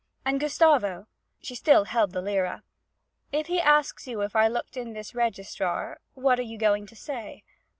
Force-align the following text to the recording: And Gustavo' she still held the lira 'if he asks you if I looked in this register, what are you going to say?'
And 0.25 0.39
Gustavo' 0.39 1.05
she 1.43 1.53
still 1.53 1.83
held 1.83 2.11
the 2.11 2.23
lira 2.23 2.63
'if 3.31 3.45
he 3.45 3.61
asks 3.61 4.07
you 4.07 4.21
if 4.21 4.35
I 4.35 4.47
looked 4.47 4.75
in 4.75 4.93
this 4.93 5.13
register, 5.13 5.99
what 6.15 6.39
are 6.39 6.41
you 6.41 6.57
going 6.57 6.87
to 6.87 6.95
say?' 6.95 7.43